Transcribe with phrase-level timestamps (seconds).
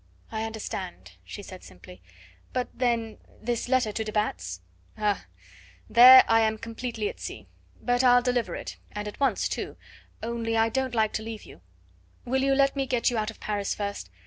[0.31, 2.01] "I understand," she said simply.
[2.53, 4.61] "But then this letter to de Batz?"
[4.97, 5.27] "Ah,
[5.87, 7.45] there I am completely at sea!
[7.79, 9.77] But I'll deliver it, and at once too,
[10.23, 11.61] only I don't like to leave you.
[12.25, 14.09] Will you let me get you out of Paris first?